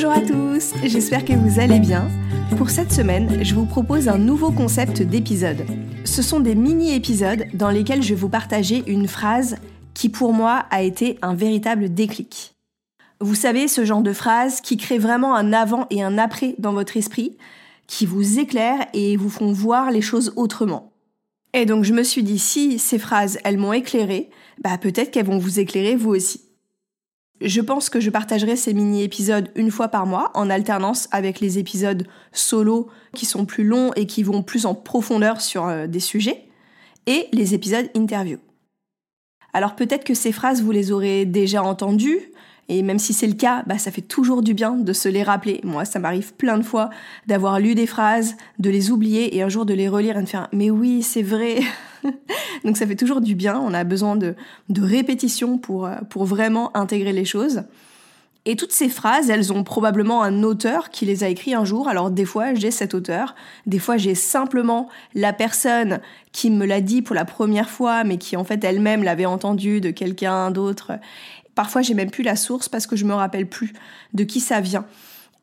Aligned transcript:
Bonjour 0.00 0.12
à 0.12 0.20
tous, 0.20 0.74
j'espère 0.84 1.24
que 1.24 1.32
vous 1.32 1.58
allez 1.58 1.80
bien. 1.80 2.08
Pour 2.56 2.70
cette 2.70 2.92
semaine, 2.92 3.42
je 3.42 3.52
vous 3.52 3.66
propose 3.66 4.06
un 4.06 4.16
nouveau 4.16 4.52
concept 4.52 5.02
d'épisode. 5.02 5.66
Ce 6.04 6.22
sont 6.22 6.38
des 6.38 6.54
mini-épisodes 6.54 7.46
dans 7.52 7.70
lesquels 7.70 8.04
je 8.04 8.10
vais 8.10 8.20
vous 8.20 8.28
partager 8.28 8.84
une 8.86 9.08
phrase 9.08 9.56
qui 9.94 10.08
pour 10.08 10.32
moi 10.32 10.66
a 10.70 10.82
été 10.82 11.18
un 11.20 11.34
véritable 11.34 11.92
déclic. 11.92 12.54
Vous 13.20 13.34
savez, 13.34 13.66
ce 13.66 13.84
genre 13.84 14.02
de 14.02 14.12
phrase 14.12 14.60
qui 14.60 14.76
crée 14.76 14.98
vraiment 14.98 15.34
un 15.34 15.52
avant 15.52 15.88
et 15.90 16.00
un 16.00 16.16
après 16.16 16.54
dans 16.58 16.74
votre 16.74 16.96
esprit, 16.96 17.36
qui 17.88 18.06
vous 18.06 18.38
éclairent 18.38 18.86
et 18.94 19.16
vous 19.16 19.30
font 19.30 19.50
voir 19.50 19.90
les 19.90 20.00
choses 20.00 20.32
autrement. 20.36 20.92
Et 21.54 21.66
donc 21.66 21.82
je 21.82 21.92
me 21.92 22.04
suis 22.04 22.22
dit, 22.22 22.38
si 22.38 22.78
ces 22.78 23.00
phrases, 23.00 23.40
elles 23.42 23.58
m'ont 23.58 23.72
éclairé, 23.72 24.30
bah 24.62 24.78
peut-être 24.78 25.10
qu'elles 25.10 25.26
vont 25.26 25.38
vous 25.38 25.58
éclairer 25.58 25.96
vous 25.96 26.10
aussi. 26.10 26.47
Je 27.40 27.60
pense 27.60 27.88
que 27.88 28.00
je 28.00 28.10
partagerai 28.10 28.56
ces 28.56 28.74
mini-épisodes 28.74 29.50
une 29.54 29.70
fois 29.70 29.88
par 29.88 30.06
mois, 30.06 30.30
en 30.34 30.50
alternance 30.50 31.08
avec 31.12 31.40
les 31.40 31.58
épisodes 31.58 32.06
solo 32.32 32.88
qui 33.14 33.26
sont 33.26 33.44
plus 33.44 33.64
longs 33.64 33.92
et 33.94 34.06
qui 34.06 34.22
vont 34.22 34.42
plus 34.42 34.66
en 34.66 34.74
profondeur 34.74 35.40
sur 35.40 35.66
euh, 35.66 35.86
des 35.86 36.00
sujets, 36.00 36.48
et 37.06 37.28
les 37.32 37.54
épisodes 37.54 37.88
interview. 37.94 38.38
Alors 39.52 39.76
peut-être 39.76 40.04
que 40.04 40.14
ces 40.14 40.32
phrases, 40.32 40.62
vous 40.62 40.72
les 40.72 40.90
aurez 40.90 41.24
déjà 41.24 41.62
entendues, 41.62 42.32
et 42.68 42.82
même 42.82 42.98
si 42.98 43.14
c'est 43.14 43.26
le 43.26 43.34
cas, 43.34 43.62
bah, 43.66 43.78
ça 43.78 43.90
fait 43.90 44.02
toujours 44.02 44.42
du 44.42 44.52
bien 44.52 44.72
de 44.72 44.92
se 44.92 45.08
les 45.08 45.22
rappeler. 45.22 45.60
Moi, 45.64 45.84
ça 45.84 45.98
m'arrive 45.98 46.34
plein 46.34 46.58
de 46.58 46.62
fois 46.62 46.90
d'avoir 47.26 47.60
lu 47.60 47.74
des 47.74 47.86
phrases, 47.86 48.36
de 48.58 48.68
les 48.68 48.90
oublier 48.90 49.36
et 49.36 49.42
un 49.42 49.48
jour 49.48 49.64
de 49.64 49.72
les 49.74 49.88
relire 49.88 50.18
et 50.18 50.22
de 50.22 50.28
faire 50.28 50.48
mais 50.52 50.70
oui, 50.70 51.02
c'est 51.02 51.22
vrai. 51.22 51.60
Donc 52.64 52.76
ça 52.76 52.86
fait 52.86 52.96
toujours 52.96 53.20
du 53.20 53.34
bien. 53.34 53.58
On 53.58 53.74
a 53.74 53.84
besoin 53.84 54.16
de, 54.16 54.34
de 54.68 54.82
répétition 54.82 55.58
pour, 55.58 55.86
euh, 55.86 55.96
pour 56.08 56.24
vraiment 56.24 56.76
intégrer 56.76 57.12
les 57.12 57.24
choses. 57.24 57.62
Et 58.44 58.56
toutes 58.56 58.72
ces 58.72 58.88
phrases, 58.88 59.28
elles 59.28 59.52
ont 59.52 59.62
probablement 59.62 60.22
un 60.22 60.42
auteur 60.42 60.88
qui 60.88 61.04
les 61.04 61.22
a 61.22 61.28
écrites 61.28 61.54
un 61.54 61.66
jour. 61.66 61.86
Alors 61.86 62.10
des 62.10 62.24
fois, 62.24 62.54
j'ai 62.54 62.70
cet 62.70 62.94
auteur, 62.94 63.34
des 63.66 63.78
fois 63.78 63.98
j'ai 63.98 64.14
simplement 64.14 64.88
la 65.14 65.34
personne 65.34 66.00
qui 66.32 66.50
me 66.50 66.64
l'a 66.64 66.80
dit 66.80 67.02
pour 67.02 67.14
la 67.14 67.26
première 67.26 67.68
fois, 67.68 68.04
mais 68.04 68.16
qui 68.16 68.36
en 68.36 68.44
fait 68.44 68.64
elle-même 68.64 69.02
l'avait 69.02 69.26
entendu 69.26 69.82
de 69.82 69.90
quelqu'un 69.90 70.50
d'autre. 70.50 70.92
Parfois, 71.54 71.82
j'ai 71.82 71.94
même 71.94 72.10
plus 72.10 72.22
la 72.22 72.36
source 72.36 72.68
parce 72.68 72.86
que 72.86 72.96
je 72.96 73.04
me 73.04 73.12
rappelle 73.12 73.46
plus 73.46 73.72
de 74.14 74.24
qui 74.24 74.40
ça 74.40 74.60
vient. 74.60 74.86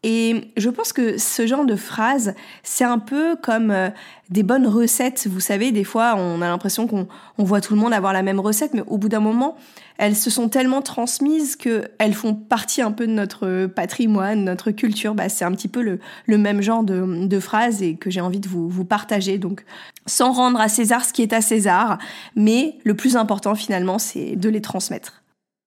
Et 0.08 0.52
je 0.56 0.70
pense 0.70 0.94
que 0.94 1.18
ce 1.18 1.48
genre 1.48 1.66
de 1.66 1.76
phrase, 1.76 2.36
c'est 2.62 2.84
un 2.84 3.00
peu 3.00 3.36
comme 3.36 3.72
euh, 3.72 3.90
des 4.30 4.44
bonnes 4.44 4.68
recettes. 4.68 5.26
Vous 5.28 5.40
savez, 5.40 5.72
des 5.72 5.84
fois, 5.84 6.14
on 6.16 6.44
a 6.44 6.48
l'impression 6.48 6.86
qu'on 6.86 7.08
voit 7.40 7.60
tout 7.60 7.74
le 7.74 7.80
monde 7.80 7.92
avoir 7.92 8.14
la 8.14 8.22
même 8.22 8.40
recette, 8.40 8.76
mais 8.76 8.84
au 8.86 9.00
bout 9.00 9.10
d'un 9.10 9.20
moment, 9.20 9.58
elles 9.98 10.16
se 10.16 10.30
sont 10.30 10.48
tellement 10.48 10.84
transmises 10.84 11.56
qu'elles 11.56 12.14
font 12.14 12.36
partie 12.36 12.84
un 12.84 12.92
peu 12.92 13.08
de 13.08 13.14
notre 13.14 13.66
patrimoine, 13.66 14.44
notre 14.44 14.70
culture. 14.70 15.16
Bah, 15.16 15.28
c'est 15.28 15.44
un 15.44 15.52
petit 15.54 15.68
peu 15.68 15.82
le, 15.82 16.38
même 16.38 16.62
genre 16.62 16.84
de, 16.84 17.26
de 17.26 17.40
phrase 17.40 17.82
et 17.82 17.96
que 17.96 18.12
j'ai 18.12 18.22
envie 18.22 18.40
de 18.40 18.48
vous, 18.48 18.70
vous 18.70 18.86
partager. 18.86 19.40
Donc, 19.40 19.66
sans 20.06 20.34
rendre 20.34 20.62
à 20.62 20.68
César 20.68 21.04
ce 21.04 21.14
qui 21.14 21.24
est 21.24 21.34
à 21.34 21.42
César, 21.42 21.98
mais 22.36 22.78
le 22.84 22.94
plus 22.94 23.16
important 23.16 23.56
finalement, 23.56 23.98
c'est 23.98 24.36
de 24.36 24.50
les 24.50 24.62
transmettre. 24.62 25.24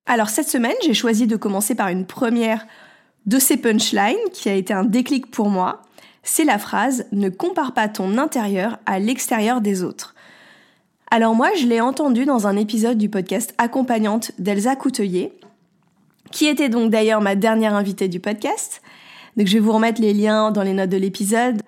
Alors 0.06 0.28
cette 0.28 0.48
semaine, 0.48 0.76
j'ai 0.84 0.94
choisi 0.94 1.26
de 1.26 1.34
commencer 1.34 1.74
par 1.74 1.88
une 1.88 2.06
première 2.06 2.66
de 3.28 3.38
ces 3.38 3.58
punchlines 3.58 4.16
qui 4.32 4.48
a 4.48 4.54
été 4.54 4.72
un 4.72 4.84
déclic 4.84 5.30
pour 5.30 5.50
moi. 5.50 5.82
C'est 6.22 6.44
la 6.44 6.58
phrase 6.58 7.04
Ne 7.12 7.28
compare 7.28 7.74
pas 7.74 7.86
ton 7.86 8.16
intérieur 8.16 8.78
à 8.86 8.98
l'extérieur 8.98 9.60
des 9.60 9.82
autres. 9.82 10.14
Alors 11.10 11.34
moi, 11.34 11.50
je 11.54 11.66
l'ai 11.66 11.82
entendue 11.82 12.24
dans 12.24 12.46
un 12.46 12.56
épisode 12.56 12.96
du 12.96 13.10
podcast 13.10 13.54
Accompagnante 13.58 14.32
d'Elsa 14.38 14.76
Coutelier, 14.76 15.32
qui 16.30 16.46
était 16.46 16.70
donc 16.70 16.90
d'ailleurs 16.90 17.20
ma 17.20 17.34
dernière 17.34 17.74
invitée 17.74 18.08
du 18.08 18.18
podcast. 18.18 18.80
Donc 19.36 19.46
je 19.46 19.54
vais 19.54 19.60
vous 19.60 19.72
remettre 19.72 20.00
les 20.00 20.14
liens 20.14 20.50
dans 20.50 20.62
les 20.62 20.72
notes 20.72 20.88
de 20.88 20.96
l'épisode. 20.96 21.60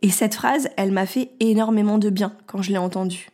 Et 0.00 0.08
cette 0.08 0.34
phrase, 0.34 0.70
elle 0.78 0.92
m'a 0.92 1.04
fait 1.04 1.30
énormément 1.40 1.98
de 1.98 2.08
bien 2.08 2.32
quand 2.46 2.62
je 2.62 2.70
l'ai 2.70 2.78
entendue. 2.78 3.28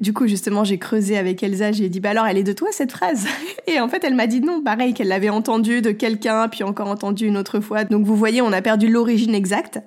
Du 0.00 0.12
coup, 0.12 0.26
justement, 0.26 0.62
j'ai 0.62 0.78
creusé 0.78 1.16
avec 1.16 1.42
Elsa, 1.42 1.72
j'ai 1.72 1.88
dit, 1.88 2.00
bah 2.00 2.10
alors, 2.10 2.26
elle 2.26 2.36
est 2.36 2.42
de 2.42 2.52
toi 2.52 2.68
cette 2.70 2.92
phrase? 2.92 3.26
Et 3.66 3.80
en 3.80 3.88
fait, 3.88 4.04
elle 4.04 4.14
m'a 4.14 4.26
dit 4.26 4.40
non, 4.40 4.62
pareil, 4.62 4.92
qu'elle 4.92 5.08
l'avait 5.08 5.30
entendue 5.30 5.80
de 5.80 5.90
quelqu'un, 5.90 6.48
puis 6.48 6.64
encore 6.64 6.88
entendue 6.88 7.26
une 7.26 7.36
autre 7.36 7.60
fois. 7.60 7.84
Donc 7.84 8.04
vous 8.04 8.16
voyez, 8.16 8.42
on 8.42 8.52
a 8.52 8.60
perdu 8.60 8.88
l'origine 8.88 9.34
exacte. 9.34 9.80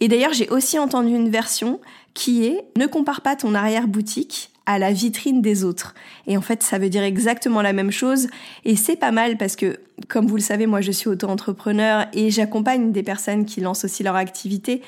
Et 0.00 0.08
d'ailleurs, 0.08 0.32
j'ai 0.32 0.48
aussi 0.50 0.78
entendu 0.78 1.14
une 1.14 1.30
version 1.30 1.80
qui 2.12 2.44
est 2.44 2.64
ne 2.76 2.86
compare 2.86 3.20
pas 3.20 3.36
ton 3.36 3.54
arrière-boutique 3.54 4.50
à 4.66 4.78
la 4.78 4.92
vitrine 4.92 5.42
des 5.42 5.64
autres. 5.64 5.94
Et 6.26 6.36
en 6.36 6.40
fait, 6.40 6.62
ça 6.62 6.78
veut 6.78 6.88
dire 6.88 7.02
exactement 7.02 7.62
la 7.62 7.72
même 7.72 7.90
chose. 7.90 8.28
Et 8.64 8.76
c'est 8.76 8.96
pas 8.96 9.12
mal 9.12 9.36
parce 9.36 9.56
que, 9.56 9.78
comme 10.08 10.26
vous 10.26 10.36
le 10.36 10.42
savez, 10.42 10.66
moi, 10.66 10.80
je 10.80 10.90
suis 10.90 11.08
auto-entrepreneur 11.08 12.06
et 12.12 12.30
j'accompagne 12.30 12.92
des 12.92 13.02
personnes 13.02 13.44
qui 13.44 13.60
lancent 13.60 13.84
aussi 13.84 14.02
leur 14.02 14.16
activité. 14.16 14.82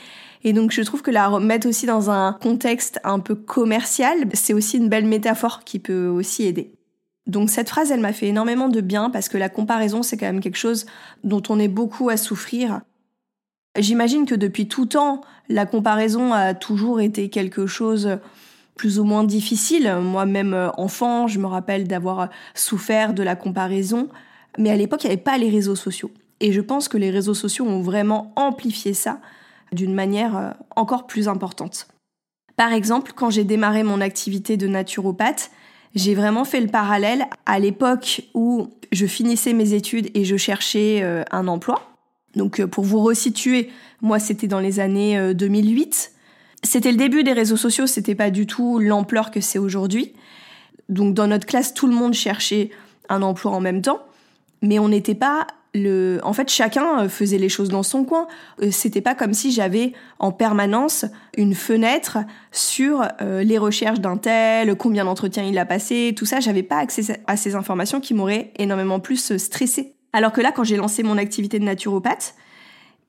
Et 0.47 0.53
donc 0.53 0.71
je 0.71 0.81
trouve 0.83 1.03
que 1.03 1.11
la 1.11 1.27
remettre 1.27 1.69
aussi 1.69 1.87
dans 1.87 2.09
un 2.09 2.33
contexte 2.33 3.01
un 3.03 3.19
peu 3.19 3.35
commercial, 3.35 4.29
c'est 4.33 4.55
aussi 4.55 4.77
une 4.77 4.89
belle 4.89 5.05
métaphore 5.05 5.65
qui 5.65 5.81
peut 5.81 6.07
aussi 6.07 6.45
aider. 6.45 6.73
Donc 7.27 7.51
cette 7.51 7.69
phrase, 7.69 7.91
elle 7.91 7.99
m'a 7.99 8.13
fait 8.13 8.29
énormément 8.29 8.69
de 8.69 8.81
bien 8.81 9.11
parce 9.11 9.29
que 9.29 9.39
la 9.39 9.49
comparaison, 9.49 10.05
c'est 10.05 10.17
quand 10.17 10.27
même 10.27 10.39
quelque 10.39 10.57
chose 10.57 10.87
dont 11.25 11.43
on 11.49 11.59
est 11.59 11.67
beaucoup 11.67 12.11
à 12.11 12.17
souffrir. 12.17 12.83
J'imagine 13.77 14.25
que 14.25 14.37
depuis 14.37 14.69
tout 14.69 14.87
temps, 14.87 15.21
la 15.49 15.67
comparaison 15.67 16.33
a 16.33 16.55
toujours 16.55 17.01
été 17.01 17.29
quelque 17.29 17.67
chose 17.67 18.17
plus 18.77 19.01
ou 19.01 19.05
moins 19.05 19.25
difficile. 19.25 19.97
Moi-même 20.01 20.71
enfant, 20.77 21.27
je 21.27 21.41
me 21.41 21.47
rappelle 21.47 21.89
d'avoir 21.89 22.29
souffert 22.55 23.15
de 23.15 23.25
la 23.25 23.35
comparaison, 23.35 24.09
mais 24.59 24.71
à 24.71 24.77
l'époque, 24.77 25.03
il 25.03 25.09
n'y 25.09 25.15
avait 25.15 25.23
pas 25.23 25.39
les 25.39 25.51
réseaux 25.51 25.75
sociaux. 25.75 26.13
Et 26.39 26.53
je 26.53 26.61
pense 26.61 26.87
que 26.87 26.99
les 26.99 27.11
réseaux 27.11 27.35
sociaux 27.35 27.67
ont 27.67 27.81
vraiment 27.81 28.33
amplifié 28.37 28.95
ça 28.95 29.19
d'une 29.73 29.95
manière 29.95 30.37
euh, 30.37 30.51
encore 30.75 31.07
plus 31.07 31.29
importante. 31.29 31.89
Par 32.57 32.73
exemple, 32.73 33.13
quand 33.15 33.31
j'ai 33.31 33.45
démarré 33.45 33.83
mon 33.83 34.01
activité 34.01 34.57
de 34.57 34.67
naturopathe, 34.67 35.51
j'ai 35.95 36.15
vraiment 36.15 36.45
fait 36.45 36.61
le 36.61 36.69
parallèle 36.69 37.27
à 37.45 37.59
l'époque 37.59 38.23
où 38.35 38.71
je 38.93 39.07
finissais 39.07 39.53
mes 39.53 39.73
études 39.73 40.11
et 40.15 40.25
je 40.25 40.37
cherchais 40.37 41.01
euh, 41.03 41.23
un 41.31 41.49
emploi. 41.49 41.83
Donc 42.35 42.61
euh, 42.61 42.67
pour 42.67 42.85
vous 42.85 43.03
resituer, 43.03 43.71
moi 44.01 44.19
c'était 44.19 44.49
dans 44.49 44.61
les 44.61 44.81
années 44.81 45.35
2008. 45.35 46.13
C'était 46.63 46.91
le 46.91 46.97
début 46.97 47.23
des 47.23 47.33
réseaux 47.33 47.57
sociaux, 47.57 47.87
c'était 47.87 48.15
pas 48.15 48.31
du 48.31 48.47
tout 48.47 48.79
l'ampleur 48.79 49.31
que 49.31 49.41
c'est 49.41 49.59
aujourd'hui. 49.59 50.15
Donc 50.89 51.15
dans 51.15 51.27
notre 51.27 51.47
classe, 51.47 51.75
tout 51.75 51.87
le 51.87 51.95
monde 51.95 52.15
cherchait 52.15 52.71
un 53.09 53.23
emploi 53.23 53.53
en 53.53 53.61
même 53.61 53.83
temps, 53.83 54.01
mais 54.63 54.79
on 54.79 54.89
n'était 54.89 55.15
pas 55.15 55.47
en 56.23 56.33
fait, 56.33 56.51
chacun 56.51 57.01
euh, 57.01 57.09
faisait 57.09 57.39
les 57.39 57.49
choses 57.49 57.69
dans 57.69 57.83
son 57.83 58.05
coin. 58.05 58.27
Euh, 58.63 58.71
c'était 58.71 59.01
pas 59.01 59.15
comme 59.15 59.35
si 59.35 59.53
j'avais 59.53 59.93
en 60.19 60.33
permanence 60.33 61.05
une 61.37 61.55
fenêtre 61.55 62.19
sur 62.53 63.07
euh, 63.21 63.43
les 63.43 63.59
recherches 63.59 64.01
d'un 64.01 64.17
tel, 64.17 64.75
combien 64.77 65.05
d'entretiens 65.05 65.45
il 65.45 65.59
a 65.59 65.65
passé, 65.65 66.15
tout 66.17 66.27
ça. 66.27 66.41
J'avais 66.41 66.63
pas 66.63 66.79
accès 66.79 67.21
à 67.27 67.37
ces 67.37 67.55
informations 67.55 68.01
qui 68.01 68.15
m'auraient 68.15 68.53
énormément 68.59 69.01
plus 69.01 69.37
stressé. 69.37 69.95
Alors 70.13 70.33
que 70.33 70.41
là, 70.41 70.53
quand 70.53 70.65
j'ai 70.65 70.77
lancé 70.77 71.03
mon 71.03 71.19
activité 71.19 71.59
de 71.59 71.65
naturopathe, 71.65 72.35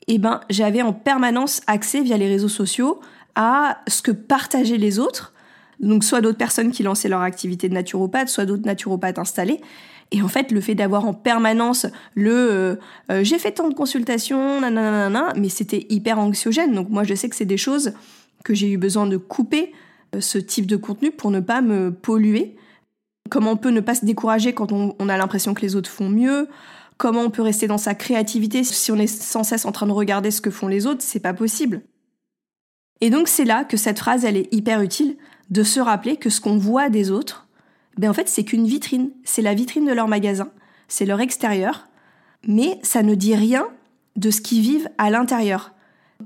eh 0.07 0.17
ben, 0.17 0.41
j'avais 0.49 0.81
en 0.81 0.93
permanence 0.93 1.61
accès 1.67 2.01
via 2.01 2.17
les 2.17 2.27
réseaux 2.27 2.47
sociaux 2.47 2.99
à 3.35 3.79
ce 3.87 4.01
que 4.01 4.11
partageaient 4.11 4.77
les 4.77 4.99
autres. 4.99 5.33
Donc 5.79 6.03
soit 6.03 6.21
d'autres 6.21 6.37
personnes 6.37 6.71
qui 6.71 6.83
lançaient 6.83 7.09
leur 7.09 7.21
activité 7.21 7.69
de 7.69 7.73
naturopathe, 7.73 8.29
soit 8.29 8.45
d'autres 8.45 8.65
naturopathes 8.65 9.19
installés. 9.19 9.61
Et 10.11 10.21
en 10.21 10.27
fait, 10.27 10.51
le 10.51 10.61
fait 10.61 10.75
d'avoir 10.75 11.05
en 11.05 11.13
permanence 11.13 11.85
le 12.15 12.31
euh, 12.31 12.75
euh, 13.11 13.23
j'ai 13.23 13.39
fait 13.39 13.51
tant 13.51 13.67
de 13.67 13.73
consultations, 13.73 14.61
nanana, 14.61 15.33
mais 15.35 15.49
c'était 15.49 15.85
hyper 15.89 16.19
anxiogène. 16.19 16.73
Donc 16.73 16.89
moi, 16.89 17.03
je 17.03 17.13
sais 17.13 17.29
que 17.29 17.35
c'est 17.35 17.45
des 17.45 17.57
choses 17.57 17.93
que 18.43 18.53
j'ai 18.53 18.71
eu 18.71 18.77
besoin 18.77 19.05
de 19.05 19.17
couper 19.17 19.73
euh, 20.15 20.21
ce 20.21 20.37
type 20.37 20.65
de 20.65 20.77
contenu 20.77 21.11
pour 21.11 21.31
ne 21.31 21.41
pas 21.41 21.61
me 21.61 21.91
polluer. 21.91 22.55
Comment 23.29 23.51
on 23.51 23.57
peut 23.57 23.71
ne 23.71 23.81
pas 23.81 23.95
se 23.95 24.05
décourager 24.05 24.53
quand 24.53 24.71
on, 24.71 24.95
on 24.97 25.09
a 25.09 25.17
l'impression 25.17 25.53
que 25.53 25.61
les 25.61 25.75
autres 25.75 25.89
font 25.89 26.09
mieux? 26.09 26.47
Comment 26.97 27.21
on 27.21 27.29
peut 27.29 27.41
rester 27.41 27.67
dans 27.67 27.77
sa 27.77 27.93
créativité 27.93 28.63
si 28.63 28.91
on 28.91 28.95
est 28.95 29.07
sans 29.07 29.43
cesse 29.43 29.65
en 29.65 29.73
train 29.73 29.87
de 29.87 29.91
regarder 29.91 30.31
ce 30.31 30.39
que 30.39 30.49
font 30.49 30.67
les 30.67 30.87
autres? 30.87 31.01
C'est 31.01 31.19
pas 31.19 31.33
possible. 31.33 31.81
Et 33.01 33.09
donc 33.09 33.27
c'est 33.27 33.45
là 33.45 33.65
que 33.65 33.77
cette 33.77 33.99
phrase, 33.99 34.25
elle 34.25 34.37
est 34.37 34.51
hyper 34.53 34.81
utile, 34.81 35.17
de 35.49 35.63
se 35.63 35.79
rappeler 35.79 36.17
que 36.17 36.29
ce 36.29 36.41
qu'on 36.41 36.57
voit 36.57 36.89
des 36.89 37.11
autres, 37.11 37.46
ben 37.97 38.09
en 38.09 38.13
fait 38.13 38.29
c'est 38.29 38.43
qu'une 38.43 38.67
vitrine, 38.67 39.11
c'est 39.23 39.41
la 39.41 39.53
vitrine 39.53 39.85
de 39.85 39.93
leur 39.93 40.07
magasin, 40.07 40.49
c'est 40.87 41.05
leur 41.05 41.19
extérieur, 41.19 41.87
mais 42.47 42.79
ça 42.83 43.03
ne 43.03 43.15
dit 43.15 43.35
rien 43.35 43.67
de 44.15 44.31
ce 44.31 44.41
qu'ils 44.41 44.61
vivent 44.61 44.89
à 44.97 45.09
l'intérieur. 45.09 45.73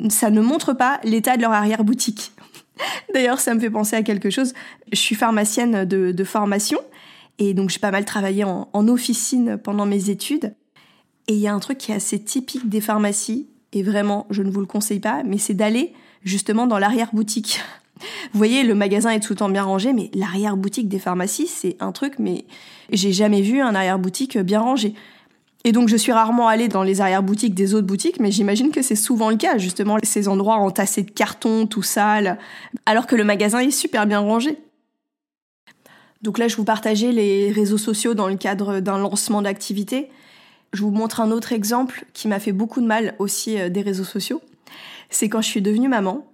Ça 0.09 0.29
ne 0.29 0.41
montre 0.41 0.73
pas 0.73 1.00
l'état 1.03 1.35
de 1.35 1.41
leur 1.41 1.51
arrière-boutique. 1.51 2.31
D'ailleurs, 3.13 3.39
ça 3.39 3.53
me 3.53 3.59
fait 3.59 3.69
penser 3.69 3.95
à 3.95 4.03
quelque 4.03 4.29
chose. 4.29 4.53
Je 4.91 4.97
suis 4.97 5.15
pharmacienne 5.15 5.85
de, 5.85 6.23
formation 6.23 6.79
et 7.39 7.53
donc 7.53 7.69
j'ai 7.69 7.79
pas 7.79 7.91
mal 7.91 8.06
travaillé 8.06 8.44
en, 8.44 8.69
en 8.71 8.88
officine 8.88 9.57
pendant 9.57 9.85
mes 9.85 10.09
études. 10.09 10.56
Et 11.27 11.33
il 11.33 11.39
y 11.39 11.47
a 11.47 11.53
un 11.53 11.59
truc 11.59 11.77
qui 11.77 11.91
est 11.91 11.95
assez 11.95 12.19
typique 12.21 12.67
des 12.67 12.81
pharmacies, 12.81 13.47
et 13.74 13.83
vraiment, 13.83 14.27
je 14.29 14.44
ne 14.44 14.51
vous 14.51 14.59
le 14.59 14.65
conseille 14.65 15.00
pas, 15.00 15.24
mais 15.24 15.38
c'est 15.38 15.53
d'aller 15.53 15.94
justement 16.24 16.67
dans 16.67 16.77
l'arrière-boutique. 16.77 17.62
Vous 18.31 18.38
voyez, 18.38 18.63
le 18.63 18.75
magasin 18.75 19.12
est 19.12 19.19
tout 19.19 19.33
le 19.33 19.38
temps 19.38 19.50
bien 19.50 19.63
rangé, 19.63 19.94
mais 19.94 20.09
l'arrière-boutique 20.13 20.89
des 20.89 21.00
pharmacies, 21.00 21.48
c'est 21.48 21.77
un 21.80 21.92
truc, 21.92 22.15
mais 22.19 22.45
j'ai 22.92 23.13
jamais 23.13 23.42
vu 23.42 23.62
un 23.62 23.75
arrière-boutique 23.75 24.38
bien 24.38 24.62
rangé. 24.62 24.94
Et 25.63 25.71
donc 25.71 25.89
je 25.89 25.95
suis 25.95 26.12
rarement 26.12 26.48
allée 26.48 26.68
dans 26.68 26.83
les 26.83 27.01
arrière-boutiques 27.01 27.53
des 27.53 27.75
autres 27.75 27.86
boutiques, 27.86 28.19
mais 28.19 28.31
j'imagine 28.31 28.71
que 28.71 28.81
c'est 28.81 28.95
souvent 28.95 29.30
le 29.30 29.38
cas, 29.38 29.57
justement, 29.57 29.98
ces 30.01 30.27
endroits 30.27 30.56
entassés 30.56 31.03
de 31.03 31.12
cartons, 31.12 31.68
tout 31.68 31.83
sale, 31.83 32.39
alors 32.86 33.06
que 33.06 33.15
le 33.15 33.24
magasin 33.24 33.59
est 33.59 33.71
super 33.71 34.07
bien 34.07 34.19
rangé. 34.19 34.57
Donc 36.21 36.38
là, 36.38 36.48
je 36.48 36.56
vous 36.56 36.63
partageais 36.63 37.12
les 37.12 37.51
réseaux 37.51 37.77
sociaux 37.77 38.13
dans 38.13 38.27
le 38.27 38.36
cadre 38.36 38.80
d'un 38.80 38.98
lancement 38.98 39.42
d'activité. 39.42 40.09
Je 40.74 40.83
vous 40.83 40.92
montre 40.92 41.19
un 41.19 41.31
autre 41.31 41.51
exemple 41.51 42.06
qui 42.13 42.27
m'a 42.27 42.39
fait 42.39 42.51
beaucoup 42.51 42.80
de 42.80 42.86
mal 42.86 43.15
aussi 43.19 43.59
euh, 43.59 43.69
des 43.69 43.81
réseaux 43.81 44.03
sociaux. 44.03 44.42
C'est 45.09 45.30
quand 45.30 45.42
je 45.42 45.48
suis 45.48 45.62
devenue 45.62 45.89
maman. 45.89 46.25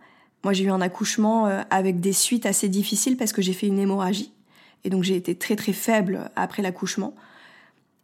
Moi, 0.48 0.54
j'ai 0.54 0.64
eu 0.64 0.72
un 0.72 0.80
accouchement 0.80 1.48
euh, 1.48 1.62
avec 1.72 2.00
des 2.00 2.14
suites 2.14 2.46
assez 2.46 2.70
difficiles 2.70 3.18
parce 3.18 3.34
que 3.34 3.42
j'ai 3.42 3.52
fait 3.52 3.68
une 3.68 3.80
hémorragie. 3.80 4.32
Et 4.86 4.90
donc, 4.90 5.04
j'ai 5.04 5.18
été 5.18 5.36
très 5.36 5.58
très 5.58 5.74
faible 5.74 6.32
après 6.38 6.62
l'accouchement. 6.62 7.14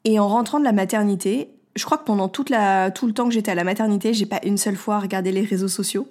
Et 0.04 0.20
en 0.20 0.28
rentrant 0.28 0.60
de 0.60 0.66
la 0.66 0.74
maternité, 0.74 1.52
je 1.78 1.86
crois 1.86 1.98
que 1.98 2.04
pendant 2.04 2.28
tout 2.28 2.44
le 2.44 3.12
temps 3.14 3.30
que 3.30 3.34
j'étais 3.34 3.52
à 3.52 3.56
la 3.56 3.64
maternité, 3.64 4.14
j'ai 4.14 4.26
pas 4.26 4.42
une 4.44 4.58
seule 4.58 4.76
fois 4.76 5.00
regardé 5.00 5.32
les 5.32 5.40
réseaux 5.40 5.70
sociaux. 5.70 6.06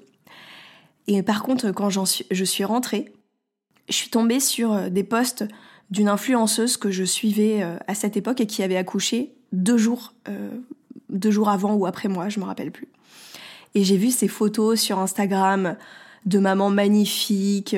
Et 1.07 1.23
par 1.23 1.43
contre, 1.43 1.71
quand 1.71 1.91
suis, 2.07 2.25
je 2.31 2.45
suis 2.45 2.65
rentrée, 2.65 3.13
je 3.91 3.95
suis 3.95 4.09
tombée 4.09 4.41
sur 4.41 4.73
euh, 4.73 4.89
des 4.89 5.05
posts 5.05 5.45
d'une 5.91 6.09
influenceuse 6.09 6.79
que 6.79 6.91
je 6.91 7.05
suivais 7.05 7.63
à 7.87 7.95
cette 7.95 8.17
époque 8.17 8.41
et 8.41 8.47
qui 8.47 8.63
avait 8.63 8.79
accouché 8.79 9.35
deux 9.53 9.77
jours, 9.77 10.15
euh, 10.31 10.49
deux 11.11 11.31
jours 11.31 11.51
avant 11.51 11.75
ou 11.75 11.85
après 11.85 12.09
moi, 12.09 12.31
je 12.31 12.41
me 12.41 12.47
rappelle 12.47 12.71
plus. 12.71 12.89
Et 13.75 13.85
j'ai 13.85 13.99
vu 13.99 14.11
ces 14.11 14.29
photos 14.29 14.81
sur 14.81 14.99
Instagram 14.99 15.77
de 16.27 16.39
maman 16.39 16.71
magnifique 16.71 17.77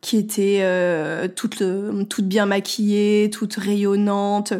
qui 0.00 0.18
était 0.18 0.60
euh, 0.60 1.26
toute, 1.28 1.62
toute 2.08 2.26
bien 2.26 2.46
maquillée, 2.46 3.30
toute 3.30 3.54
rayonnante. 3.54 4.52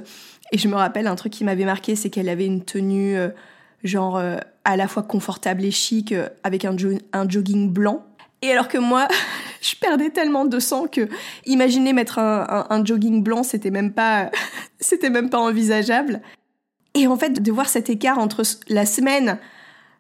Et 0.53 0.59
je 0.59 0.69
me 0.69 0.75
rappelle 0.75 1.07
un 1.07 1.15
truc 1.15 1.33
qui 1.33 1.45
m'avait 1.45 1.65
marqué, 1.65 1.97
c'est 1.97 2.11
qu'elle 2.11 2.29
avait 2.29 2.47
une 2.47 2.65
tenue 2.65 3.17
euh, 3.17 3.29
genre 3.85 4.21
à 4.65 4.77
la 4.77 4.89
fois 4.89 5.03
confortable 5.03 5.65
et 5.65 5.71
chic, 5.71 6.15
avec 6.43 6.65
un, 6.65 6.75
un 7.13 7.29
jogging 7.29 7.71
blanc. 7.71 8.05
Et 8.43 8.51
alors 8.51 8.69
que 8.69 8.79
moi, 8.79 9.09
je 9.61 9.75
perdais 9.77 10.11
tellement 10.11 10.45
de 10.45 10.59
sang 10.59 10.87
que 10.87 11.09
imaginer 11.45 11.93
mettre 11.93 12.19
un, 12.19 12.67
un 12.69 12.85
jogging 12.85 13.23
blanc, 13.23 13.43
c'était 13.43 13.71
même 13.71 13.93
pas, 13.93 14.31
c'était 14.81 15.11
même 15.11 15.31
pas 15.31 15.39
envisageable. 15.39 16.21
Et 16.95 17.07
en 17.07 17.17
fait, 17.17 17.43
de 17.43 17.53
voir 17.53 17.69
cet 17.69 17.91
écart 17.91 18.19
entre 18.19 18.43
la 18.69 18.87
semaine 18.87 19.39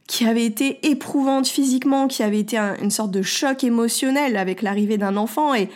qui 0.06 0.26
avait 0.26 0.44
été 0.44 0.87
éprouvante 0.88 1.47
physiquement, 1.47 2.06
qui 2.06 2.23
avait 2.23 2.38
été 2.38 2.58
une 2.58 2.91
sorte 2.91 3.11
de 3.11 3.23
choc 3.23 3.64
émotionnel 3.64 4.37
avec 4.37 4.62
l'arrivée 4.62 4.99
d'un 4.99 5.17
enfant 5.17 5.55
et 5.55 5.69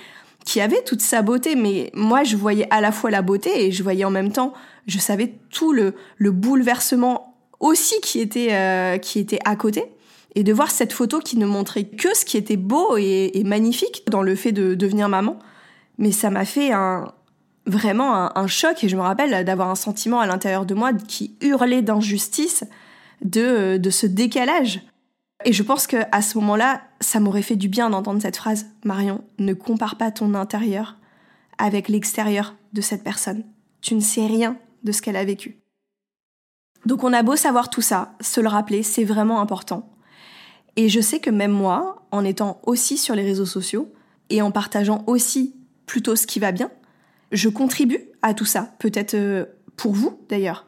qui 0.44 0.60
avait 0.60 0.82
toute 0.82 1.02
sa 1.02 1.22
beauté, 1.22 1.56
mais 1.56 1.90
moi 1.94 2.24
je 2.24 2.36
voyais 2.36 2.66
à 2.70 2.80
la 2.80 2.92
fois 2.92 3.10
la 3.10 3.22
beauté 3.22 3.66
et 3.66 3.72
je 3.72 3.82
voyais 3.82 4.04
en 4.04 4.10
même 4.10 4.32
temps, 4.32 4.54
je 4.86 4.98
savais 4.98 5.34
tout 5.50 5.72
le, 5.72 5.94
le 6.16 6.30
bouleversement 6.30 7.36
aussi 7.58 8.00
qui 8.00 8.20
était, 8.20 8.52
euh, 8.52 8.98
qui 8.98 9.18
était 9.18 9.40
à 9.44 9.56
côté. 9.56 9.84
Et 10.36 10.44
de 10.44 10.52
voir 10.52 10.70
cette 10.70 10.92
photo 10.92 11.18
qui 11.18 11.36
ne 11.36 11.44
montrait 11.44 11.84
que 11.84 12.16
ce 12.16 12.24
qui 12.24 12.36
était 12.36 12.56
beau 12.56 12.96
et, 12.96 13.32
et 13.34 13.42
magnifique 13.42 14.04
dans 14.08 14.22
le 14.22 14.36
fait 14.36 14.52
de 14.52 14.74
devenir 14.74 15.08
maman, 15.08 15.38
mais 15.98 16.12
ça 16.12 16.30
m'a 16.30 16.44
fait 16.44 16.70
un, 16.70 17.12
vraiment 17.66 18.36
un, 18.36 18.46
choc. 18.46 18.84
Et 18.84 18.88
je 18.88 18.96
me 18.96 19.02
rappelle 19.02 19.44
d'avoir 19.44 19.70
un 19.70 19.74
sentiment 19.74 20.20
à 20.20 20.26
l'intérieur 20.26 20.66
de 20.66 20.74
moi 20.74 20.92
qui 20.92 21.34
hurlait 21.40 21.82
d'injustice 21.82 22.64
de, 23.22 23.76
de 23.76 23.90
ce 23.90 24.06
décalage. 24.06 24.82
Et 25.44 25.52
je 25.52 25.62
pense 25.62 25.86
que 25.86 25.96
à 26.12 26.22
ce 26.22 26.38
moment-là, 26.38 26.82
ça 27.00 27.20
m'aurait 27.20 27.42
fait 27.42 27.56
du 27.56 27.68
bien 27.68 27.90
d'entendre 27.90 28.20
cette 28.20 28.36
phrase 28.36 28.66
Marion, 28.84 29.24
ne 29.38 29.54
compare 29.54 29.96
pas 29.96 30.10
ton 30.10 30.34
intérieur 30.34 30.96
avec 31.58 31.88
l'extérieur 31.88 32.54
de 32.72 32.80
cette 32.80 33.04
personne. 33.04 33.44
Tu 33.80 33.94
ne 33.94 34.00
sais 34.00 34.26
rien 34.26 34.56
de 34.84 34.92
ce 34.92 35.02
qu'elle 35.02 35.16
a 35.16 35.24
vécu. 35.24 35.60
Donc 36.86 37.04
on 37.04 37.12
a 37.12 37.22
beau 37.22 37.36
savoir 37.36 37.70
tout 37.70 37.82
ça, 37.82 38.14
se 38.20 38.40
le 38.40 38.48
rappeler, 38.48 38.82
c'est 38.82 39.04
vraiment 39.04 39.40
important. 39.40 39.90
Et 40.76 40.88
je 40.88 41.00
sais 41.00 41.20
que 41.20 41.30
même 41.30 41.52
moi, 41.52 42.06
en 42.10 42.24
étant 42.24 42.60
aussi 42.64 42.96
sur 42.96 43.14
les 43.14 43.24
réseaux 43.24 43.46
sociaux 43.46 43.92
et 44.30 44.40
en 44.40 44.50
partageant 44.50 45.04
aussi 45.06 45.56
plutôt 45.86 46.16
ce 46.16 46.26
qui 46.26 46.38
va 46.38 46.52
bien, 46.52 46.70
je 47.32 47.48
contribue 47.48 48.08
à 48.22 48.34
tout 48.34 48.44
ça, 48.44 48.74
peut-être 48.78 49.14
euh, 49.14 49.44
pour 49.76 49.92
vous 49.92 50.18
d'ailleurs. 50.28 50.66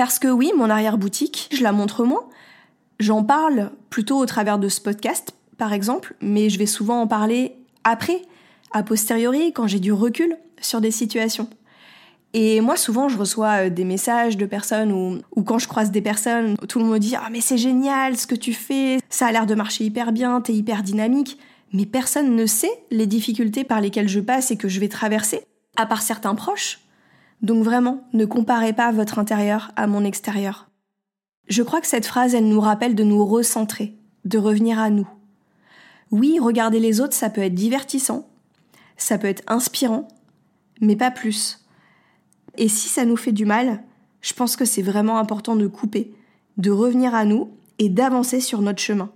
Parce 0.00 0.18
que 0.18 0.28
oui, 0.28 0.50
mon 0.56 0.70
arrière-boutique, 0.70 1.50
je 1.52 1.62
la 1.62 1.72
montre 1.72 2.04
moins. 2.04 2.24
J'en 3.00 3.22
parle 3.22 3.70
plutôt 3.90 4.16
au 4.16 4.24
travers 4.24 4.58
de 4.58 4.70
ce 4.70 4.80
podcast, 4.80 5.34
par 5.58 5.74
exemple, 5.74 6.14
mais 6.22 6.48
je 6.48 6.58
vais 6.58 6.64
souvent 6.64 7.02
en 7.02 7.06
parler 7.06 7.56
après, 7.84 8.22
a 8.72 8.82
posteriori, 8.82 9.52
quand 9.52 9.66
j'ai 9.66 9.78
du 9.78 9.92
recul 9.92 10.38
sur 10.58 10.80
des 10.80 10.90
situations. 10.90 11.50
Et 12.32 12.62
moi, 12.62 12.78
souvent, 12.78 13.10
je 13.10 13.18
reçois 13.18 13.66
euh, 13.66 13.68
des 13.68 13.84
messages 13.84 14.38
de 14.38 14.46
personnes 14.46 14.90
ou, 14.90 15.18
ou 15.36 15.42
quand 15.42 15.58
je 15.58 15.68
croise 15.68 15.90
des 15.90 16.00
personnes, 16.00 16.56
tout 16.66 16.78
le 16.78 16.86
monde 16.86 16.94
me 16.94 16.98
dit 16.98 17.14
Ah, 17.14 17.28
mais 17.30 17.42
c'est 17.42 17.58
génial 17.58 18.16
ce 18.16 18.26
que 18.26 18.34
tu 18.34 18.54
fais, 18.54 19.00
ça 19.10 19.26
a 19.26 19.32
l'air 19.32 19.44
de 19.44 19.54
marcher 19.54 19.84
hyper 19.84 20.12
bien, 20.12 20.40
t'es 20.40 20.54
hyper 20.54 20.82
dynamique 20.82 21.38
mais 21.74 21.84
personne 21.84 22.34
ne 22.34 22.46
sait 22.46 22.72
les 22.90 23.06
difficultés 23.06 23.64
par 23.64 23.82
lesquelles 23.82 24.08
je 24.08 24.20
passe 24.20 24.50
et 24.50 24.56
que 24.56 24.66
je 24.66 24.80
vais 24.80 24.88
traverser, 24.88 25.42
à 25.76 25.84
part 25.84 26.00
certains 26.00 26.34
proches. 26.34 26.80
Donc 27.42 27.64
vraiment, 27.64 28.04
ne 28.12 28.24
comparez 28.24 28.72
pas 28.72 28.92
votre 28.92 29.18
intérieur 29.18 29.70
à 29.76 29.86
mon 29.86 30.04
extérieur. 30.04 30.68
Je 31.48 31.62
crois 31.62 31.80
que 31.80 31.86
cette 31.86 32.06
phrase, 32.06 32.34
elle 32.34 32.48
nous 32.48 32.60
rappelle 32.60 32.94
de 32.94 33.04
nous 33.04 33.24
recentrer, 33.24 33.96
de 34.24 34.38
revenir 34.38 34.78
à 34.78 34.90
nous. 34.90 35.08
Oui, 36.10 36.38
regarder 36.40 36.80
les 36.80 37.00
autres, 37.00 37.14
ça 37.14 37.30
peut 37.30 37.40
être 37.40 37.54
divertissant, 37.54 38.28
ça 38.96 39.16
peut 39.16 39.28
être 39.28 39.42
inspirant, 39.46 40.08
mais 40.80 40.96
pas 40.96 41.10
plus. 41.10 41.64
Et 42.56 42.68
si 42.68 42.88
ça 42.88 43.04
nous 43.04 43.16
fait 43.16 43.32
du 43.32 43.44
mal, 43.44 43.82
je 44.20 44.34
pense 44.34 44.56
que 44.56 44.64
c'est 44.64 44.82
vraiment 44.82 45.18
important 45.18 45.56
de 45.56 45.66
couper, 45.66 46.12
de 46.56 46.70
revenir 46.70 47.14
à 47.14 47.24
nous 47.24 47.50
et 47.78 47.88
d'avancer 47.88 48.40
sur 48.40 48.60
notre 48.60 48.80
chemin. 48.80 49.10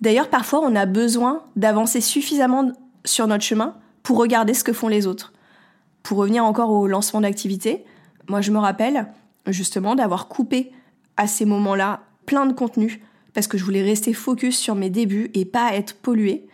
D'ailleurs, 0.00 0.28
parfois, 0.28 0.60
on 0.62 0.76
a 0.76 0.86
besoin 0.86 1.42
d'avancer 1.56 2.00
suffisamment 2.00 2.72
sur 3.04 3.26
notre 3.26 3.44
chemin 3.44 3.76
pour 4.02 4.18
regarder 4.18 4.54
ce 4.54 4.64
que 4.64 4.72
font 4.72 4.88
les 4.88 5.06
autres. 5.06 5.32
Pour 6.06 6.18
revenir 6.18 6.44
encore 6.44 6.70
au 6.70 6.86
lancement 6.86 7.20
d'activité, 7.20 7.84
moi 8.28 8.40
je 8.40 8.52
me 8.52 8.58
rappelle 8.58 9.08
justement 9.48 9.96
d'avoir 9.96 10.28
coupé 10.28 10.70
à 11.16 11.26
ces 11.26 11.44
moments-là 11.44 12.02
plein 12.26 12.46
de 12.46 12.52
contenu 12.52 13.02
parce 13.34 13.48
que 13.48 13.58
je 13.58 13.64
voulais 13.64 13.82
rester 13.82 14.12
focus 14.12 14.56
sur 14.56 14.76
mes 14.76 14.88
débuts 14.88 15.32
et 15.34 15.44
pas 15.44 15.74
être 15.74 15.96
polluée. 15.96 16.46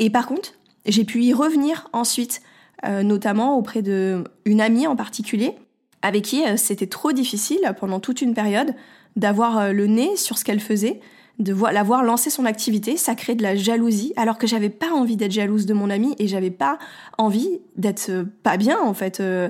Et 0.00 0.10
par 0.10 0.26
contre, 0.26 0.52
j'ai 0.84 1.04
pu 1.04 1.22
y 1.22 1.32
revenir 1.32 1.88
ensuite, 1.94 2.42
euh, 2.84 3.02
notamment 3.02 3.56
auprès 3.56 3.80
d'une 3.80 4.60
amie 4.60 4.86
en 4.86 4.96
particulier, 4.96 5.54
avec 6.02 6.24
qui 6.24 6.44
euh, 6.44 6.58
c'était 6.58 6.86
trop 6.86 7.12
difficile 7.12 7.74
pendant 7.80 8.00
toute 8.00 8.20
une 8.20 8.34
période 8.34 8.74
d'avoir 9.16 9.56
euh, 9.56 9.72
le 9.72 9.86
nez 9.86 10.14
sur 10.16 10.36
ce 10.36 10.44
qu'elle 10.44 10.60
faisait 10.60 11.00
de 11.40 11.54
la 11.72 11.82
voir 11.82 12.04
lancer 12.04 12.28
son 12.30 12.44
activité, 12.44 12.96
ça 12.96 13.14
crée 13.14 13.34
de 13.34 13.42
la 13.42 13.56
jalousie, 13.56 14.12
alors 14.16 14.38
que 14.38 14.46
j'avais 14.46 14.68
pas 14.68 14.92
envie 14.92 15.16
d'être 15.16 15.32
jalouse 15.32 15.66
de 15.66 15.72
mon 15.72 15.88
ami 15.88 16.14
et 16.18 16.28
j'avais 16.28 16.50
pas 16.50 16.78
envie 17.16 17.60
d'être 17.76 18.10
euh, 18.10 18.24
pas 18.42 18.58
bien 18.58 18.78
en 18.80 18.94
fait. 18.94 19.20
Euh. 19.20 19.48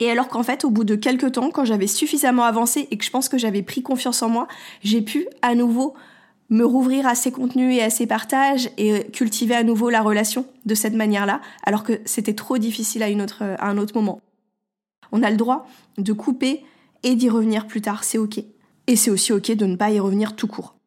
Et 0.00 0.10
alors 0.10 0.28
qu'en 0.28 0.42
fait, 0.42 0.64
au 0.64 0.70
bout 0.70 0.84
de 0.84 0.94
quelques 0.94 1.32
temps, 1.32 1.50
quand 1.50 1.64
j'avais 1.64 1.86
suffisamment 1.86 2.44
avancé 2.44 2.86
et 2.90 2.98
que 2.98 3.04
je 3.04 3.10
pense 3.10 3.28
que 3.28 3.38
j'avais 3.38 3.62
pris 3.62 3.82
confiance 3.82 4.22
en 4.22 4.28
moi, 4.28 4.46
j'ai 4.82 5.00
pu 5.00 5.26
à 5.42 5.54
nouveau 5.54 5.94
me 6.50 6.64
rouvrir 6.64 7.06
à 7.06 7.14
ces 7.14 7.32
contenus 7.32 7.76
et 7.76 7.82
à 7.82 7.90
ces 7.90 8.06
partages 8.06 8.70
et 8.76 9.10
cultiver 9.10 9.54
à 9.54 9.64
nouveau 9.64 9.90
la 9.90 10.02
relation 10.02 10.46
de 10.66 10.74
cette 10.74 10.94
manière-là, 10.94 11.40
alors 11.64 11.82
que 11.82 12.00
c'était 12.04 12.34
trop 12.34 12.58
difficile 12.58 13.02
à, 13.02 13.08
une 13.08 13.20
autre, 13.20 13.42
à 13.42 13.68
un 13.68 13.76
autre 13.76 13.94
moment. 13.94 14.20
On 15.10 15.22
a 15.22 15.30
le 15.30 15.36
droit 15.36 15.66
de 15.98 16.12
couper 16.12 16.64
et 17.02 17.16
d'y 17.16 17.28
revenir 17.28 17.66
plus 17.66 17.80
tard, 17.80 18.04
c'est 18.04 18.18
ok. 18.18 18.38
Et 18.86 18.96
c'est 18.96 19.10
aussi 19.10 19.32
ok 19.32 19.50
de 19.50 19.66
ne 19.66 19.76
pas 19.76 19.90
y 19.90 20.00
revenir 20.00 20.36
tout 20.36 20.46
court. 20.46 20.77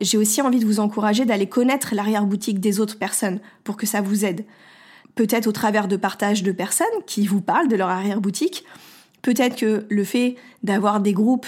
J'ai 0.00 0.18
aussi 0.18 0.42
envie 0.42 0.58
de 0.58 0.66
vous 0.66 0.80
encourager 0.80 1.24
d'aller 1.24 1.48
connaître 1.48 1.94
l'arrière-boutique 1.94 2.60
des 2.60 2.80
autres 2.80 2.98
personnes 2.98 3.40
pour 3.64 3.76
que 3.76 3.86
ça 3.86 4.00
vous 4.00 4.24
aide. 4.24 4.44
Peut-être 5.14 5.46
au 5.46 5.52
travers 5.52 5.88
de 5.88 5.96
partages 5.96 6.42
de 6.42 6.52
personnes 6.52 6.86
qui 7.06 7.26
vous 7.26 7.40
parlent 7.40 7.68
de 7.68 7.76
leur 7.76 7.88
arrière-boutique. 7.88 8.64
Peut-être 9.22 9.56
que 9.56 9.86
le 9.88 10.04
fait 10.04 10.36
d'avoir 10.62 11.00
des 11.00 11.14
groupes 11.14 11.46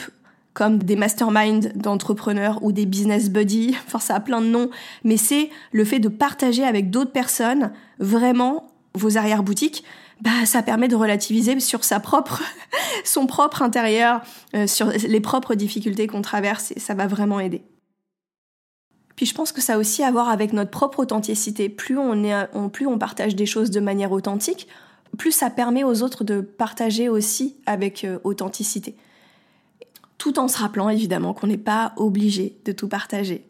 comme 0.55 0.79
des 0.79 0.97
masterminds 0.97 1.71
d'entrepreneurs 1.77 2.59
ou 2.63 2.73
des 2.73 2.87
business 2.87 3.31
buddies, 3.31 3.77
enfin 3.87 4.01
ça 4.01 4.17
a 4.17 4.21
plein 4.21 4.41
de 4.41 4.47
noms, 4.47 4.71
mais 5.05 5.17
c'est 5.17 5.51
le 5.71 5.85
fait 5.85 6.01
de 6.01 6.09
partager 6.09 6.65
avec 6.65 6.91
d'autres 6.91 7.13
personnes 7.13 7.71
vraiment 8.01 8.67
vos 8.95 9.17
arrière-boutiques, 9.19 9.85
bah 10.21 10.47
ça 10.47 10.63
permet 10.63 10.89
de 10.89 10.97
relativiser 10.97 11.61
sur 11.61 11.85
sa 11.85 12.01
propre 12.01 12.43
son 13.05 13.27
propre 13.27 13.63
intérieur, 13.63 14.21
euh, 14.57 14.67
sur 14.67 14.89
les 14.89 15.21
propres 15.21 15.55
difficultés 15.55 16.09
qu'on 16.09 16.23
traverse 16.23 16.73
et 16.73 16.81
ça 16.81 16.95
va 16.95 17.07
vraiment 17.07 17.39
aider. 17.39 17.63
Puis 19.19 19.27
je 19.27 19.35
pense 19.35 19.51
que 19.51 19.61
ça 19.61 19.75
a 19.75 19.79
aussi 19.79 20.05
à 20.05 20.13
voir 20.13 20.29
avec 20.29 20.53
notre 20.53 20.71
propre 20.71 21.01
authenticité. 21.01 21.69
Plus 21.69 21.99
on, 21.99 22.69
plus 22.69 22.87
on 22.87 22.99
partage 22.99 23.35
des 23.35 23.47
choses 23.47 23.73
de 23.73 23.81
manière 23.81 24.13
authentique, 24.13 24.69
plus 25.19 25.33
ça 25.33 25.51
permet 25.51 25.83
aux 25.83 26.05
autres 26.05 26.23
de 26.23 26.41
partager 26.41 27.09
aussi 27.09 27.57
avec 27.67 28.05
euh, 28.05 28.21
authenticité. 28.23 28.95
Tout 30.19 30.39
en 30.39 30.47
se 30.47 30.59
rappelant 30.59 30.89
évidemment 30.89 31.35
qu'on 31.35 31.49
n'est 31.49 31.59
pas 31.59 31.95
obligé 31.97 32.61
de 32.65 32.71
tout 32.71 32.87
partager. 32.87 33.45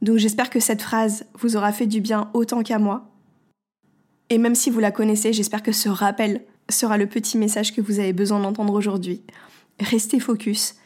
Donc 0.00 0.16
j'espère 0.16 0.48
que 0.48 0.58
cette 0.58 0.80
phrase 0.80 1.26
vous 1.34 1.56
aura 1.56 1.70
fait 1.70 1.86
du 1.86 2.00
bien 2.00 2.30
autant 2.32 2.62
qu'à 2.62 2.78
moi. 2.78 3.10
Et 4.30 4.38
même 4.38 4.54
si 4.54 4.70
vous 4.70 4.80
la 4.80 4.90
connaissez, 4.90 5.34
j'espère 5.34 5.62
que 5.62 5.72
ce 5.72 5.90
rappel 5.90 6.40
sera 6.70 6.96
le 6.96 7.06
petit 7.06 7.36
message 7.36 7.74
que 7.74 7.82
vous 7.82 7.98
avez 7.98 8.14
besoin 8.14 8.40
d'entendre 8.40 8.72
aujourd'hui. 8.72 9.20
Restez 9.80 10.18
focus, 10.18 10.76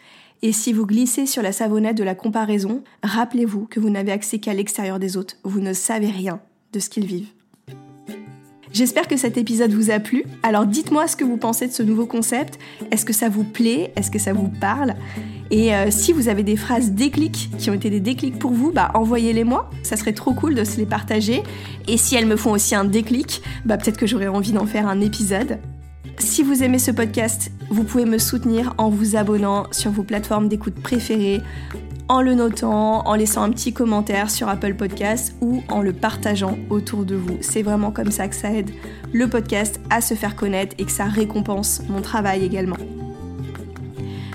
et 0.42 0.52
si 0.52 0.72
vous 0.72 0.86
glissez 0.86 1.26
sur 1.26 1.42
la 1.42 1.52
savonnette 1.52 1.96
de 1.96 2.04
la 2.04 2.14
comparaison, 2.14 2.82
rappelez-vous 3.02 3.66
que 3.66 3.80
vous 3.80 3.90
n'avez 3.90 4.12
accès 4.12 4.38
qu'à 4.38 4.54
l'extérieur 4.54 4.98
des 4.98 5.16
autres. 5.16 5.36
Vous 5.44 5.60
ne 5.60 5.72
savez 5.72 6.10
rien 6.10 6.40
de 6.72 6.78
ce 6.78 6.90
qu'ils 6.90 7.06
vivent. 7.06 7.30
J'espère 8.72 9.08
que 9.08 9.16
cet 9.16 9.38
épisode 9.38 9.72
vous 9.72 9.90
a 9.90 10.00
plu. 10.00 10.24
Alors 10.42 10.66
dites-moi 10.66 11.06
ce 11.06 11.16
que 11.16 11.24
vous 11.24 11.38
pensez 11.38 11.66
de 11.66 11.72
ce 11.72 11.82
nouveau 11.82 12.04
concept. 12.04 12.58
Est-ce 12.90 13.06
que 13.06 13.14
ça 13.14 13.30
vous 13.30 13.44
plaît? 13.44 13.90
Est-ce 13.96 14.10
que 14.10 14.18
ça 14.18 14.34
vous 14.34 14.50
parle? 14.60 14.94
Et 15.50 15.74
euh, 15.74 15.90
si 15.90 16.12
vous 16.12 16.28
avez 16.28 16.42
des 16.42 16.56
phrases 16.56 16.90
déclics 16.90 17.48
qui 17.56 17.70
ont 17.70 17.74
été 17.74 17.88
des 17.88 18.00
déclics 18.00 18.38
pour 18.38 18.50
vous, 18.50 18.72
bah 18.72 18.90
envoyez-les 18.92 19.44
moi. 19.44 19.70
Ça 19.82 19.96
serait 19.96 20.12
trop 20.12 20.34
cool 20.34 20.54
de 20.54 20.64
se 20.64 20.76
les 20.76 20.84
partager. 20.84 21.42
Et 21.88 21.96
si 21.96 22.16
elles 22.16 22.26
me 22.26 22.36
font 22.36 22.50
aussi 22.50 22.74
un 22.74 22.84
déclic, 22.84 23.40
bah 23.64 23.78
peut-être 23.78 23.96
que 23.96 24.06
j'aurais 24.06 24.28
envie 24.28 24.52
d'en 24.52 24.66
faire 24.66 24.88
un 24.88 25.00
épisode. 25.00 25.58
Si 26.18 26.42
vous 26.42 26.62
aimez 26.62 26.78
ce 26.78 26.90
podcast, 26.90 27.50
vous 27.70 27.84
pouvez 27.84 28.04
me 28.04 28.18
soutenir 28.18 28.74
en 28.78 28.88
vous 28.88 29.16
abonnant 29.16 29.66
sur 29.70 29.90
vos 29.90 30.02
plateformes 30.02 30.48
d'écoute 30.48 30.74
préférées, 30.74 31.42
en 32.08 32.22
le 32.22 32.34
notant, 32.34 33.06
en 33.06 33.14
laissant 33.14 33.42
un 33.42 33.50
petit 33.50 33.72
commentaire 33.72 34.30
sur 34.30 34.48
Apple 34.48 34.74
Podcasts 34.74 35.34
ou 35.40 35.62
en 35.68 35.82
le 35.82 35.92
partageant 35.92 36.56
autour 36.70 37.04
de 37.04 37.16
vous. 37.16 37.38
C'est 37.40 37.62
vraiment 37.62 37.90
comme 37.90 38.10
ça 38.10 38.28
que 38.28 38.34
ça 38.34 38.52
aide 38.52 38.70
le 39.12 39.28
podcast 39.28 39.80
à 39.90 40.00
se 40.00 40.14
faire 40.14 40.36
connaître 40.36 40.74
et 40.78 40.84
que 40.84 40.92
ça 40.92 41.04
récompense 41.04 41.82
mon 41.88 42.00
travail 42.00 42.44
également. 42.44 42.76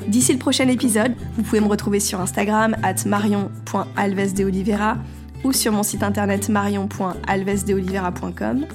D'ici 0.08 0.34
le 0.34 0.40
prochain 0.40 0.68
épisode, 0.68 1.14
vous 1.36 1.44
pouvez 1.44 1.62
me 1.62 1.68
retrouver 1.68 2.02
sur 2.02 2.20
Instagram 2.20 2.76
at 2.84 3.06
marion.alvesdeolivera 3.06 4.98
ou 5.44 5.54
sur 5.54 5.72
mon 5.72 5.84
site 5.84 6.04
internet 6.04 6.50
marion.alvesdeolivera.com. 6.50 8.66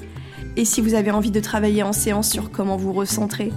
Et 0.57 0.65
si 0.65 0.81
vous 0.81 0.95
avez 0.95 1.11
envie 1.11 1.31
de 1.31 1.41
travailler 1.41 1.83
en 1.83 1.93
séance 1.93 2.31
sur 2.31 2.51
comment 2.51 2.77
vous 2.77 2.93
recentrer, 2.93 3.53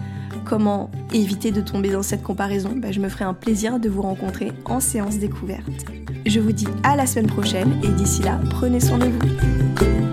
comment 0.46 0.92
éviter 1.14 1.52
de 1.52 1.62
tomber 1.62 1.90
dans 1.90 2.04
cette 2.04 2.24
comparaison, 2.24 2.74
bah, 2.76 2.92
je 2.92 3.00
me 3.00 3.08
ferai 3.08 3.24
un 3.24 3.34
plaisir 3.34 3.80
de 3.80 3.88
vous 3.88 4.02
rencontrer 4.02 4.52
en 4.66 4.80
séance 4.80 5.18
découverte. 5.18 5.86
Je 6.26 6.40
vous 6.40 6.52
dis 6.52 6.68
à 6.84 6.96
la 6.96 7.06
semaine 7.06 7.28
prochaine 7.28 7.80
et 7.84 7.88
d'ici 7.88 8.22
là, 8.22 8.40
prenez 8.50 8.80
soin 8.82 8.98
de 8.98 9.06
vous. 9.06 10.09